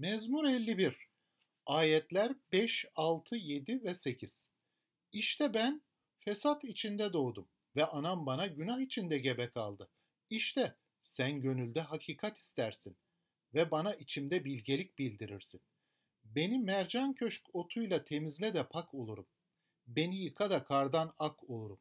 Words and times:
Mezmur 0.00 0.44
51 0.44 1.08
Ayetler 1.66 2.32
5, 2.52 2.86
6, 2.94 3.36
7 3.36 3.84
ve 3.84 3.94
8 3.94 4.50
İşte 5.12 5.54
ben 5.54 5.82
fesat 6.18 6.64
içinde 6.64 7.12
doğdum 7.12 7.48
ve 7.76 7.84
anam 7.84 8.26
bana 8.26 8.46
günah 8.46 8.80
içinde 8.80 9.18
gebe 9.18 9.50
kaldı. 9.50 9.88
İşte 10.30 10.76
sen 11.00 11.40
gönülde 11.40 11.80
hakikat 11.80 12.38
istersin 12.38 12.96
ve 13.54 13.70
bana 13.70 13.94
içimde 13.94 14.44
bilgelik 14.44 14.98
bildirirsin. 14.98 15.60
Beni 16.24 16.58
mercan 16.58 17.14
köşk 17.14 17.54
otuyla 17.54 18.04
temizle 18.04 18.54
de 18.54 18.68
pak 18.68 18.94
olurum. 18.94 19.26
Beni 19.86 20.16
yıka 20.16 20.50
da 20.50 20.64
kardan 20.64 21.14
ak 21.18 21.50
olurum. 21.50 21.80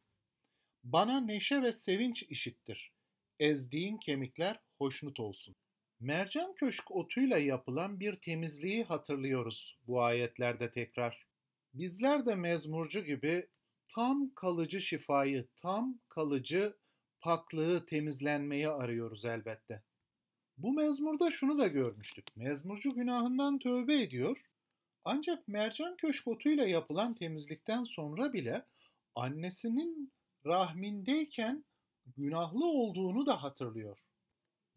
Bana 0.84 1.20
neşe 1.20 1.62
ve 1.62 1.74
sevinç 1.74 2.24
işittir. 2.24 2.92
Ezdiğin 3.40 3.98
kemikler 3.98 4.60
hoşnut 4.78 5.20
olsun. 5.20 5.56
Mercan 6.00 6.54
köşk 6.54 6.92
otuyla 6.92 7.38
yapılan 7.38 8.00
bir 8.00 8.16
temizliği 8.16 8.84
hatırlıyoruz 8.84 9.78
bu 9.88 10.02
ayetlerde 10.02 10.72
tekrar. 10.72 11.28
Bizler 11.74 12.26
de 12.26 12.36
mezmurcu 12.36 13.04
gibi 13.04 13.50
tam 13.88 14.34
kalıcı 14.36 14.82
şifayı, 14.82 15.48
tam 15.56 16.00
kalıcı 16.10 16.78
paklığı, 17.22 17.86
temizlenmeyi 17.86 18.70
arıyoruz 18.70 19.26
elbette. 19.26 19.84
Bu 20.58 20.74
mezmurda 20.74 21.32
şunu 21.32 21.58
da 21.58 21.68
görmüştük. 21.68 22.36
Mezmurcu 22.36 22.94
günahından 22.94 23.60
tövbe 23.60 24.02
ediyor. 24.02 24.42
Ancak 25.04 25.48
mercan 25.48 25.98
köşk 25.98 26.28
otuyla 26.28 26.68
yapılan 26.68 27.16
temizlikten 27.16 27.84
sonra 27.84 28.34
bile 28.34 28.66
annesinin 29.16 30.14
rahmindeyken 30.46 31.66
günahlı 32.06 32.66
olduğunu 32.66 33.26
da 33.26 33.44
hatırlıyor. 33.44 34.07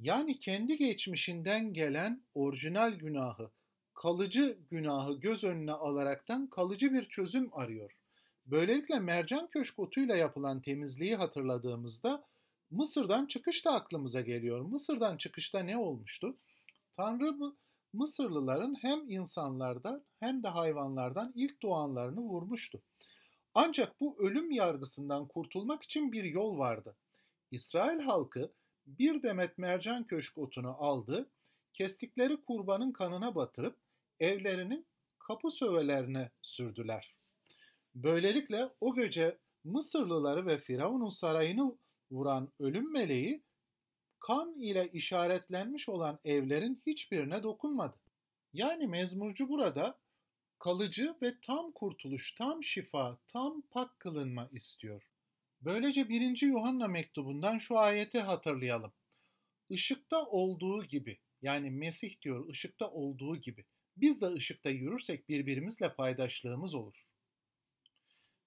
Yani 0.01 0.39
kendi 0.39 0.77
geçmişinden 0.77 1.73
gelen 1.73 2.23
orijinal 2.35 2.93
günahı, 2.93 3.51
kalıcı 3.95 4.59
günahı 4.71 5.21
göz 5.21 5.45
önüne 5.45 5.73
alaraktan 5.73 6.47
kalıcı 6.47 6.93
bir 6.93 7.05
çözüm 7.05 7.49
arıyor. 7.53 7.97
Böylelikle 8.47 8.99
mercan 9.01 9.49
köşk 9.51 9.79
otuyla 9.79 10.17
yapılan 10.17 10.63
temizliği 10.63 11.17
hatırladığımızda 11.17 12.25
Mısır'dan 12.71 13.27
çıkış 13.27 13.65
da 13.65 13.73
aklımıza 13.73 14.21
geliyor. 14.21 14.61
Mısır'dan 14.61 15.17
çıkışta 15.17 15.61
ne 15.61 15.77
olmuştu? 15.77 16.37
Tanrı 16.93 17.55
Mısırlıların 17.93 18.77
hem 18.83 19.11
insanlardan 19.11 20.05
hem 20.21 20.43
de 20.43 20.49
hayvanlardan 20.49 21.33
ilk 21.37 21.63
doğanlarını 21.63 22.21
vurmuştu. 22.21 22.83
Ancak 23.55 24.01
bu 24.01 24.17
ölüm 24.19 24.53
yargısından 24.53 25.29
kurtulmak 25.29 25.83
için 25.83 26.13
bir 26.13 26.25
yol 26.25 26.59
vardı. 26.59 26.97
İsrail 27.51 28.01
halkı 28.01 28.53
bir 28.87 29.23
demet 29.23 29.59
mercan 29.59 30.05
köşk 30.05 30.39
otunu 30.39 30.75
aldı, 30.79 31.31
kestikleri 31.73 32.37
kurbanın 32.37 32.93
kanına 32.93 33.35
batırıp 33.35 33.77
evlerinin 34.21 34.87
kapı 35.19 35.51
sövelerine 35.51 36.31
sürdüler. 36.43 37.15
Böylelikle 37.95 38.69
o 38.81 38.95
gece 38.95 39.39
Mısırlıları 39.65 40.47
ve 40.47 40.59
Firavun'un 40.59 41.09
sarayını 41.09 41.77
vuran 42.11 42.53
ölüm 42.59 42.93
meleği 42.93 43.43
kan 44.19 44.55
ile 44.61 44.91
işaretlenmiş 44.93 45.89
olan 45.89 46.19
evlerin 46.25 46.83
hiçbirine 46.87 47.43
dokunmadı. 47.43 47.97
Yani 48.53 48.87
mezmurcu 48.87 49.49
burada 49.49 49.99
kalıcı 50.59 51.15
ve 51.23 51.41
tam 51.41 51.73
kurtuluş, 51.73 52.35
tam 52.35 52.65
şifa, 52.65 53.19
tam 53.27 53.63
pak 53.71 54.01
kılınma 54.01 54.49
istiyor. 54.53 55.10
Böylece 55.63 56.09
1. 56.09 56.43
Yuhanna 56.43 56.89
mektubundan 56.89 57.59
şu 57.59 57.79
ayeti 57.79 58.21
hatırlayalım. 58.21 58.93
Işıkta 59.69 60.25
olduğu 60.27 60.85
gibi, 60.85 61.19
yani 61.43 61.71
Mesih 61.71 62.23
diyor 62.23 62.49
ışıkta 62.49 62.91
olduğu 62.91 63.37
gibi, 63.37 63.65
biz 63.97 64.23
de 64.23 64.27
ışıkta 64.27 64.71
yürürsek 64.71 65.29
birbirimizle 65.29 65.95
paydaşlığımız 65.95 66.75
olur. 66.75 66.97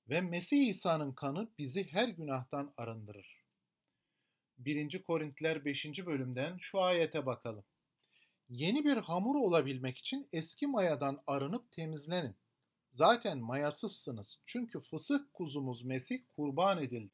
Ve 0.09 0.21
Mesih 0.21 0.67
İsa'nın 0.67 1.11
kanı 1.11 1.49
bizi 1.57 1.91
her 1.91 2.07
günahtan 2.07 2.73
arındırır. 2.77 3.43
1. 4.57 5.03
Korintiler 5.03 5.65
5. 5.65 6.05
bölümden 6.05 6.57
şu 6.57 6.81
ayete 6.81 7.25
bakalım. 7.25 7.65
Yeni 8.49 8.85
bir 8.85 8.97
hamur 8.97 9.35
olabilmek 9.35 9.97
için 9.97 10.27
eski 10.31 10.67
mayadan 10.67 11.23
arınıp 11.27 11.71
temizlenin. 11.71 12.35
Zaten 12.93 13.39
mayasızsınız 13.39 14.39
çünkü 14.45 14.79
fısık 14.79 15.33
kuzumuz 15.33 15.83
Mesih 15.83 16.19
kurban 16.35 16.83
edildi. 16.83 17.13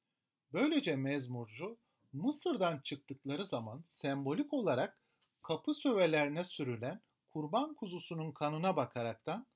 Böylece 0.54 0.96
mezmurcu 0.96 1.78
Mısır'dan 2.14 2.80
çıktıkları 2.80 3.46
zaman 3.46 3.84
sembolik 3.88 4.54
olarak 4.54 5.00
kapı 5.42 5.74
sövelerine 5.74 6.46
sürülen 6.46 7.02
kurban 7.30 7.74
kuzusunun 7.74 8.32
kanına 8.32 8.76
bakaraktan 8.76 9.48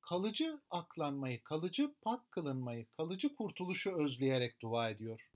kalıcı 0.00 0.60
aklanmayı, 0.70 1.42
kalıcı 1.42 1.94
pak 2.02 2.32
kılınmayı, 2.32 2.86
kalıcı 2.90 3.34
kurtuluşu 3.34 3.90
özleyerek 3.90 4.60
dua 4.62 4.90
ediyor. 4.90 5.30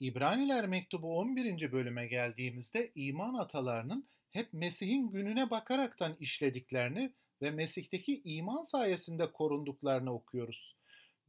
İbraniler 0.00 0.66
mektubu 0.66 1.18
11. 1.18 1.72
bölüme 1.72 2.06
geldiğimizde 2.06 2.92
iman 2.94 3.34
atalarının 3.34 4.08
hep 4.30 4.52
Mesih'in 4.52 5.10
gününe 5.10 5.50
bakaraktan 5.50 6.16
işlediklerini 6.20 7.14
ve 7.42 7.50
Mesih'teki 7.50 8.22
iman 8.24 8.62
sayesinde 8.62 9.32
korunduklarını 9.32 10.12
okuyoruz. 10.14 10.76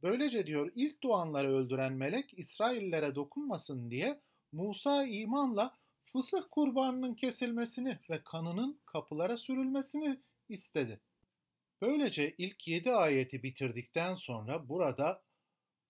Böylece 0.02 0.46
diyor 0.46 0.72
ilk 0.74 1.02
doğanları 1.02 1.56
öldüren 1.56 1.92
melek 1.92 2.38
İsraillere 2.38 3.14
dokunmasın 3.14 3.90
diye 3.90 4.20
Musa 4.52 5.06
imanla 5.06 5.74
fısıh 6.02 6.42
kurbanının 6.50 7.14
kesilmesini 7.14 7.98
ve 8.10 8.24
kanının 8.24 8.80
kapılara 8.86 9.36
sürülmesini 9.36 10.20
istedi. 10.48 11.00
Böylece 11.80 12.34
ilk 12.38 12.68
yedi 12.68 12.92
ayeti 12.92 13.42
bitirdikten 13.42 14.14
sonra 14.14 14.68
burada 14.68 15.22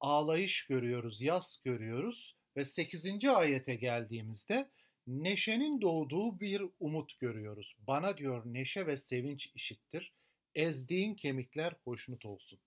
ağlayış 0.00 0.66
görüyoruz, 0.66 1.20
yas 1.20 1.58
görüyoruz 1.62 2.36
ve 2.56 2.64
8. 2.64 3.24
ayete 3.24 3.74
geldiğimizde 3.74 4.70
neşenin 5.06 5.80
doğduğu 5.80 6.40
bir 6.40 6.62
umut 6.80 7.18
görüyoruz. 7.20 7.76
Bana 7.78 8.16
diyor 8.16 8.42
neşe 8.44 8.86
ve 8.86 8.96
sevinç 8.96 9.52
işittir. 9.54 10.12
Ezdiğin 10.54 11.14
kemikler 11.14 11.74
hoşnut 11.84 12.26
olsun. 12.26 12.58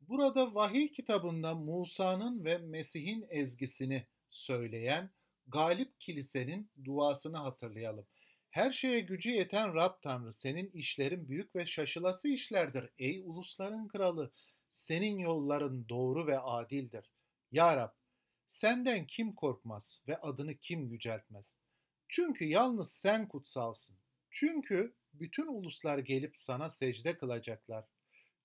Burada 0.00 0.54
vahiy 0.54 0.88
kitabında 0.88 1.54
Musa'nın 1.54 2.44
ve 2.44 2.58
Mesih'in 2.58 3.24
ezgisini 3.30 4.06
söyleyen 4.28 5.10
Galip 5.46 6.00
Kilise'nin 6.00 6.70
duasını 6.84 7.36
hatırlayalım. 7.36 8.06
Her 8.50 8.72
şeye 8.72 9.00
gücü 9.00 9.30
yeten 9.30 9.74
Rab 9.74 10.02
Tanrı 10.02 10.32
senin 10.32 10.70
işlerin 10.70 11.28
büyük 11.28 11.56
ve 11.56 11.66
şaşılası 11.66 12.28
işlerdir 12.28 12.90
ey 12.98 13.22
ulusların 13.24 13.88
kralı. 13.88 14.32
Senin 14.70 15.18
yolların 15.18 15.88
doğru 15.88 16.26
ve 16.26 16.38
adildir. 16.38 17.10
Ya 17.52 17.76
Rab 17.76 17.90
Senden 18.48 19.06
kim 19.06 19.34
korkmaz 19.34 20.02
ve 20.08 20.16
adını 20.16 20.54
kim 20.54 20.86
yüceltmez? 20.86 21.58
Çünkü 22.08 22.44
yalnız 22.44 22.92
sen 22.92 23.28
kutsalsın. 23.28 23.96
Çünkü 24.30 24.94
bütün 25.14 25.46
uluslar 25.46 25.98
gelip 25.98 26.36
sana 26.36 26.70
secde 26.70 27.18
kılacaklar. 27.18 27.84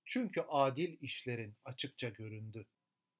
Çünkü 0.05 0.41
adil 0.41 0.97
işlerin 1.01 1.55
açıkça 1.65 2.09
göründü. 2.09 2.65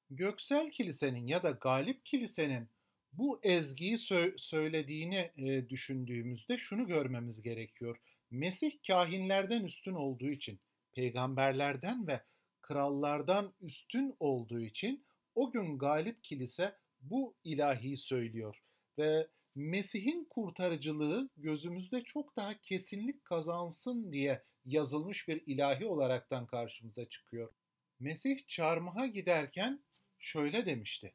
Göksel 0.09 0.71
Kilisenin 0.71 1.27
ya 1.27 1.43
da 1.43 1.51
Galip 1.51 2.05
Kilisenin 2.05 2.69
bu 3.13 3.39
ezgiyi 3.43 3.93
sö- 3.93 4.37
söylediğini 4.37 5.31
e, 5.37 5.69
düşündüğümüzde 5.69 6.57
şunu 6.57 6.87
görmemiz 6.87 7.41
gerekiyor. 7.41 7.97
Mesih 8.31 8.71
kahinlerden 8.87 9.63
üstün 9.63 9.93
olduğu 9.93 10.29
için, 10.29 10.59
peygamberlerden 10.91 12.07
ve 12.07 12.21
krallardan 12.61 13.53
üstün 13.61 14.15
olduğu 14.19 14.61
için 14.61 15.05
o 15.35 15.51
gün 15.51 15.77
galip 15.77 16.23
kilise 16.23 16.75
bu 17.01 17.35
ilahi 17.43 17.97
söylüyor 17.97 18.63
ve 18.97 19.27
Mesih'in 19.55 20.25
kurtarıcılığı 20.29 21.29
gözümüzde 21.37 22.03
çok 22.03 22.35
daha 22.35 22.61
kesinlik 22.61 23.25
kazansın 23.25 24.11
diye 24.11 24.43
yazılmış 24.65 25.27
bir 25.27 25.43
ilahi 25.45 25.85
olaraktan 25.85 26.47
karşımıza 26.47 27.09
çıkıyor. 27.09 27.53
Mesih 27.99 28.47
çarmıha 28.47 29.05
giderken 29.05 29.85
şöyle 30.19 30.65
demişti. 30.65 31.13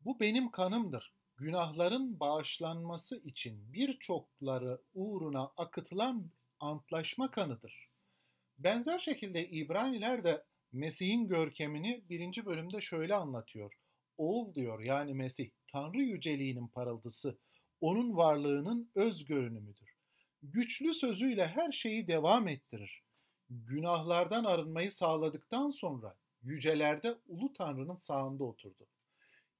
Bu 0.00 0.20
benim 0.20 0.50
kanımdır. 0.50 1.14
Günahların 1.36 2.20
bağışlanması 2.20 3.20
için 3.24 3.72
birçokları 3.72 4.82
uğruna 4.94 5.52
akıtılan 5.56 6.30
antlaşma 6.60 7.30
kanıdır. 7.30 7.90
Benzer 8.58 8.98
şekilde 8.98 9.48
İbraniler 9.48 10.24
de 10.24 10.44
Mesih'in 10.72 11.28
görkemini 11.28 12.04
birinci 12.08 12.46
bölümde 12.46 12.80
şöyle 12.80 13.14
anlatıyor. 13.14 13.74
Oğul 14.18 14.54
diyor 14.54 14.80
yani 14.80 15.14
Mesih, 15.14 15.50
Tanrı 15.72 16.02
yüceliğinin 16.02 16.68
parıltısı, 16.68 17.38
onun 17.80 18.16
varlığının 18.16 18.90
öz 18.94 19.24
görünümüdür. 19.24 19.96
Güçlü 20.42 20.94
sözüyle 20.94 21.46
her 21.46 21.72
şeyi 21.72 22.08
devam 22.08 22.48
ettirir. 22.48 23.02
Günahlardan 23.50 24.44
arınmayı 24.44 24.90
sağladıktan 24.90 25.70
sonra 25.70 26.16
yücelerde 26.42 27.14
Ulu 27.26 27.52
Tanrı'nın 27.52 27.94
sağında 27.94 28.44
oturdu. 28.44 28.86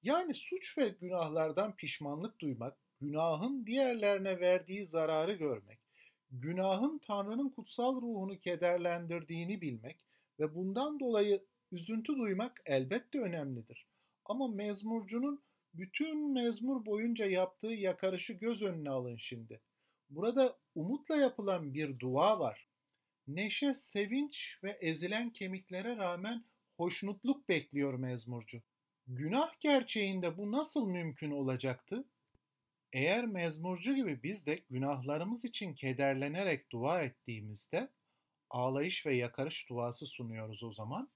Yani 0.03 0.35
suç 0.35 0.79
ve 0.79 0.89
günahlardan 0.89 1.77
pişmanlık 1.77 2.41
duymak, 2.41 2.79
günahın 3.01 3.67
diğerlerine 3.67 4.41
verdiği 4.41 4.87
zararı 4.87 5.33
görmek, 5.33 5.79
günahın 6.31 6.99
Tanrı'nın 6.99 7.49
kutsal 7.49 7.97
ruhunu 7.97 8.39
kederlendirdiğini 8.39 9.61
bilmek 9.61 9.97
ve 10.41 10.55
bundan 10.55 11.01
dolayı 11.01 11.45
üzüntü 11.73 12.17
duymak 12.17 12.63
elbette 12.67 13.21
önemlidir. 13.21 13.87
Ama 14.25 14.49
mezmurcunun 14.49 15.43
bütün 15.75 16.33
mezmur 16.33 16.87
boyunca 16.87 17.27
yaptığı 17.27 17.67
yakarışı 17.73 18.33
göz 18.33 18.63
önüne 18.63 18.91
alın 18.91 19.17
şimdi. 19.17 19.61
Burada 20.11 20.59
umutla 20.75 21.17
yapılan 21.17 21.75
bir 21.75 21.99
dua 21.99 22.41
var. 22.41 22.69
Neşe, 23.29 23.75
sevinç 23.75 24.59
ve 24.65 24.71
ezilen 24.71 25.31
kemiklere 25.31 25.97
rağmen 25.97 26.45
hoşnutluk 26.77 27.49
bekliyor 27.49 27.95
mezmurcu. 27.95 28.63
Günah 29.07 29.61
gerçeğinde 29.61 30.37
bu 30.37 30.53
nasıl 30.53 30.89
mümkün 30.89 31.31
olacaktı? 31.31 32.05
Eğer 32.93 33.27
mezmurcu 33.27 33.95
gibi 33.95 34.23
biz 34.23 34.47
de 34.47 34.63
günahlarımız 34.71 35.45
için 35.45 35.75
kederlenerek 35.75 36.73
dua 36.73 37.03
ettiğimizde 37.03 37.89
ağlayış 38.51 39.07
ve 39.07 39.17
yakarış 39.17 39.69
duası 39.69 40.07
sunuyoruz 40.07 40.63
o 40.63 40.73
zaman. 40.73 41.11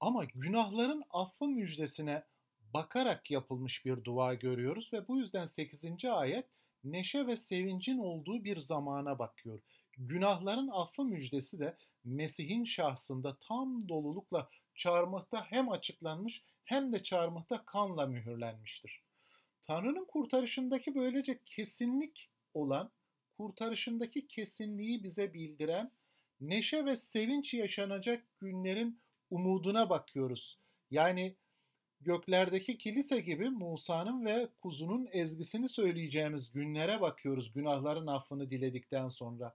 Ama 0.00 0.24
günahların 0.24 1.02
affı 1.10 1.44
müjdesine 1.44 2.24
bakarak 2.74 3.30
yapılmış 3.30 3.84
bir 3.84 4.04
dua 4.04 4.34
görüyoruz 4.34 4.92
ve 4.92 5.08
bu 5.08 5.18
yüzden 5.18 5.46
8. 5.46 6.04
ayet 6.04 6.46
neşe 6.84 7.26
ve 7.26 7.36
sevincin 7.36 7.98
olduğu 7.98 8.44
bir 8.44 8.56
zamana 8.56 9.18
bakıyor. 9.18 9.60
Günahların 9.98 10.68
affı 10.72 11.04
müjdesi 11.04 11.58
de 11.58 11.76
Mesih'in 12.04 12.64
şahsında 12.64 13.36
tam 13.40 13.88
dolulukla 13.88 14.50
çarmıhta 14.74 15.44
hem 15.50 15.70
açıklanmış 15.70 16.42
hem 16.64 16.92
de 16.92 17.02
çarmıhta 17.02 17.64
kanla 17.64 18.06
mühürlenmiştir. 18.06 19.02
Tanrı'nın 19.60 20.04
kurtarışındaki 20.04 20.94
böylece 20.94 21.40
kesinlik 21.44 22.30
olan, 22.54 22.90
kurtarışındaki 23.38 24.26
kesinliği 24.26 25.02
bize 25.04 25.34
bildiren, 25.34 25.92
neşe 26.40 26.84
ve 26.84 26.96
sevinç 26.96 27.54
yaşanacak 27.54 28.24
günlerin 28.38 29.00
umuduna 29.30 29.90
bakıyoruz. 29.90 30.58
Yani 30.90 31.36
göklerdeki 32.00 32.78
kilise 32.78 33.20
gibi 33.20 33.50
Musa'nın 33.50 34.24
ve 34.24 34.48
kuzunun 34.60 35.08
ezgisini 35.12 35.68
söyleyeceğimiz 35.68 36.50
günlere 36.50 37.00
bakıyoruz 37.00 37.52
günahların 37.52 38.06
affını 38.06 38.50
diledikten 38.50 39.08
sonra. 39.08 39.54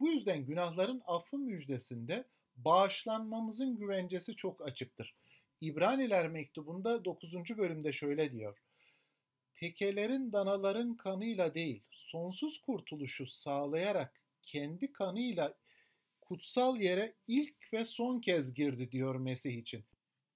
Bu 0.00 0.08
yüzden 0.08 0.46
günahların 0.46 1.02
affı 1.06 1.38
müjdesinde 1.38 2.24
bağışlanmamızın 2.56 3.76
güvencesi 3.76 4.36
çok 4.36 4.66
açıktır. 4.66 5.16
İbraniler 5.60 6.28
mektubunda 6.28 7.04
9. 7.04 7.34
bölümde 7.34 7.92
şöyle 7.92 8.32
diyor. 8.32 8.58
Tekelerin 9.54 10.32
danaların 10.32 10.96
kanıyla 10.96 11.54
değil, 11.54 11.82
sonsuz 11.90 12.60
kurtuluşu 12.60 13.26
sağlayarak 13.26 14.20
kendi 14.42 14.92
kanıyla 14.92 15.54
kutsal 16.20 16.80
yere 16.80 17.14
ilk 17.26 17.72
ve 17.72 17.84
son 17.84 18.20
kez 18.20 18.54
girdi 18.54 18.92
diyor 18.92 19.14
Mesih 19.14 19.58
için. 19.58 19.84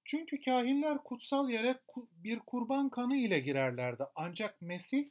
Çünkü 0.05 0.41
kahinler 0.41 0.97
kutsal 0.97 1.49
yere 1.49 1.75
bir 2.11 2.39
kurban 2.39 2.89
kanı 2.89 3.17
ile 3.17 3.39
girerlerdi. 3.39 4.03
Ancak 4.15 4.61
Mesih 4.61 5.09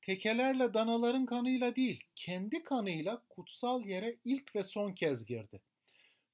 tekelerle 0.00 0.74
danaların 0.74 1.26
kanıyla 1.26 1.76
değil, 1.76 2.04
kendi 2.14 2.62
kanıyla 2.62 3.22
kutsal 3.28 3.84
yere 3.84 4.16
ilk 4.24 4.56
ve 4.56 4.64
son 4.64 4.92
kez 4.92 5.26
girdi. 5.26 5.60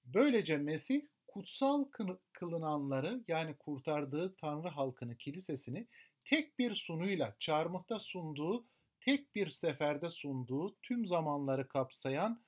Böylece 0.04 0.56
Mesih 0.56 1.02
kutsal 1.28 1.84
kılınanları 2.32 3.24
yani 3.28 3.56
kurtardığı 3.56 4.36
Tanrı 4.36 4.68
halkını, 4.68 5.16
kilisesini 5.16 5.86
tek 6.24 6.58
bir 6.58 6.74
sunuyla 6.74 7.36
çarmıhta 7.38 7.98
sunduğu, 7.98 8.66
tek 9.00 9.34
bir 9.34 9.48
seferde 9.48 10.10
sunduğu 10.10 10.76
tüm 10.82 11.06
zamanları 11.06 11.68
kapsayan 11.68 12.42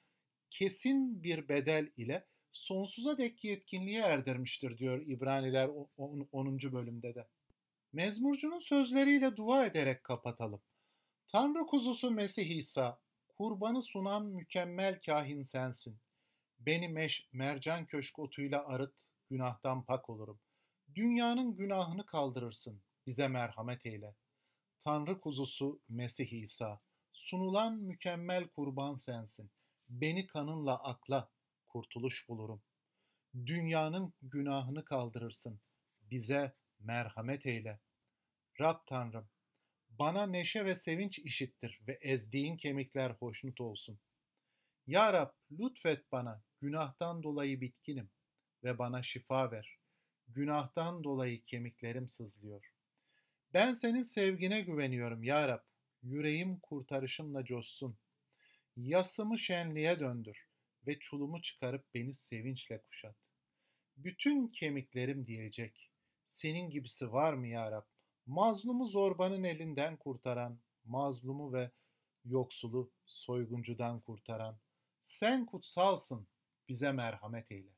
kesin 0.51 1.23
bir 1.23 1.49
bedel 1.49 1.91
ile 1.97 2.27
sonsuza 2.55 3.19
dek 3.19 3.45
yetkinliğe 3.45 4.03
erdirmiştir 4.03 4.79
diyor 4.79 5.01
İbraniler 5.01 5.71
10. 5.97 6.59
bölümde 6.73 7.15
de. 7.15 7.29
Mezmurcunun 7.93 8.59
sözleriyle 8.59 9.37
dua 9.37 9.67
ederek 9.67 10.05
kapatalım. 10.05 10.63
Tanrı 11.27 11.67
kuzusu 11.67 12.11
Mesih 12.11 12.57
İsa, 12.57 13.01
kurbanı 13.29 13.83
sunan 13.83 14.27
mükemmel 14.27 15.01
kahin 15.07 15.43
sensin. 15.43 15.99
Beni 16.59 16.89
meş, 16.89 17.29
mercan 17.33 17.87
köşk 17.87 18.19
otuyla 18.19 18.67
arıt, 18.67 19.01
günahtan 19.31 19.85
pak 19.85 20.11
olurum. 20.11 20.41
Dünyanın 20.95 21.57
günahını 21.57 22.07
kaldırırsın, 22.07 22.83
bize 23.07 23.29
merhamet 23.29 23.87
eyle. 23.87 24.15
Tanrı 24.79 25.21
kuzusu 25.21 25.81
Mesih 25.89 26.33
İsa, 26.33 26.81
sunulan 27.13 27.79
mükemmel 27.79 28.49
kurban 28.49 28.97
sensin. 28.97 29.51
Beni 29.89 30.27
kanınla 30.27 30.85
akla, 30.85 31.31
kurtuluş 31.75 32.29
bulurum. 32.29 32.63
Dünyanın 33.47 34.15
günahını 34.23 34.85
kaldırırsın. 34.85 35.61
Bize 36.11 36.55
merhamet 36.79 37.47
eyle. 37.47 37.81
Rab 38.61 38.79
Tanrım, 38.87 39.29
bana 39.89 40.27
neşe 40.27 40.65
ve 40.65 40.75
sevinç 40.75 41.19
işittir 41.19 41.81
ve 41.89 41.99
ezdiğin 42.03 42.57
kemikler 42.57 43.11
hoşnut 43.11 43.61
olsun. 43.61 43.99
Ya 44.87 45.13
Rab, 45.13 45.31
lütfet 45.51 46.13
bana, 46.13 46.43
günahtan 46.61 47.23
dolayı 47.23 47.61
bitkinim 47.61 48.11
ve 48.65 48.79
bana 48.79 49.03
şifa 49.03 49.51
ver. 49.51 49.79
Günahtan 50.29 51.05
dolayı 51.05 51.45
kemiklerim 51.45 52.09
sızlıyor. 52.09 52.73
Ben 53.55 53.73
senin 53.73 54.03
sevgine 54.03 54.61
güveniyorum 54.61 55.23
ya 55.23 55.49
Rab. 55.49 55.63
Yüreğim 56.03 56.59
kurtarışınla 56.59 57.45
coşsun. 57.45 57.99
Yasımı 58.77 59.39
şenliğe 59.39 60.01
döndür 60.01 60.54
ve 60.87 60.99
çulumu 60.99 61.43
çıkarıp 61.43 61.95
beni 61.95 62.15
sevinçle 62.15 62.83
kuşat. 62.83 63.17
Bütün 63.97 64.49
kemiklerim 64.49 65.27
diyecek, 65.27 65.91
senin 66.25 66.71
gibisi 66.71 67.13
var 67.13 67.35
mı 67.35 67.49
ya 67.49 67.71
Rab? 67.71 67.85
Mazlumu 68.27 68.87
zorbanın 68.87 69.43
elinden 69.43 69.97
kurtaran, 69.97 70.61
mazlumu 70.85 71.53
ve 71.53 71.71
yoksulu 72.25 72.93
soyguncudan 73.07 74.01
kurtaran, 74.01 74.59
sen 75.03 75.47
kutsalsın, 75.47 76.29
bize 76.69 76.93
merhamet 76.93 77.53
eyle. 77.53 77.71